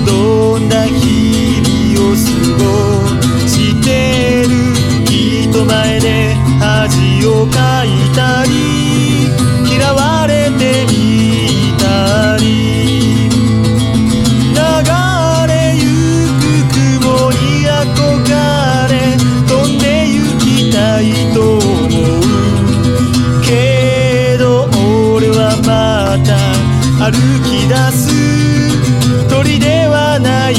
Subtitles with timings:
[0.00, 2.18] どんな日々を過
[2.58, 2.64] ご
[3.46, 4.50] してる
[5.04, 8.50] 人前で恥をかいたり
[9.70, 10.93] 嫌われてみ
[26.98, 27.12] 歩
[27.44, 29.28] き出す。
[29.28, 30.54] 鳥ではない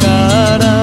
[0.00, 0.79] から。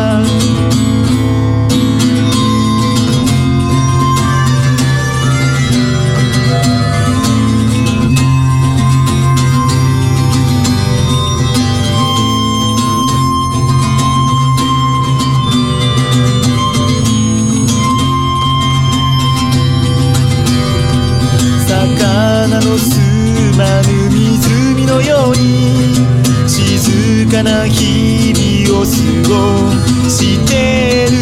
[27.37, 28.87] かな日々を過
[29.29, 31.13] ごしてる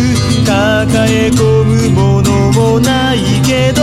[0.45, 3.81] 抱え込むものもないけど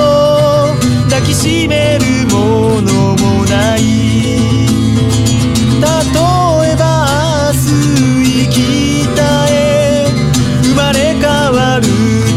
[1.11, 3.81] 抱きしめるものもない。
[3.83, 3.89] 例
[6.71, 6.91] えば
[7.53, 7.67] 明日
[8.25, 8.57] 生き
[9.15, 10.07] たえ
[10.63, 11.23] 生まれ変
[11.53, 11.87] わる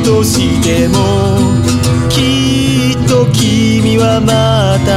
[0.03, 0.95] としても
[2.09, 4.91] きっと君はまた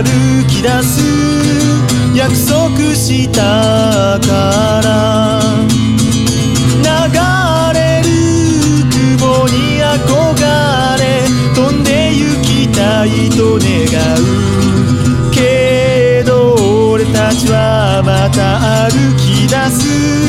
[0.00, 1.55] 歩き出す。
[2.16, 4.88] 約束したから。
[6.82, 6.88] 流
[7.78, 8.08] れる
[9.20, 10.40] 雲に憧
[10.98, 11.04] れ
[11.54, 13.68] 飛んで行きたいと願
[14.16, 15.30] う。
[15.30, 16.54] けど
[16.90, 20.25] 俺たちはまた歩き出す。